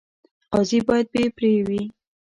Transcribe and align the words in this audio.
قاضي 0.53 0.79
باید 0.87 1.07
بې 1.13 1.23
پرې 1.35 1.53
وي 1.67 1.83